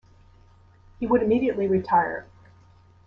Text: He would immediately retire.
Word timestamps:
He 0.99 1.05
would 1.05 1.21
immediately 1.21 1.67
retire. 1.67 2.25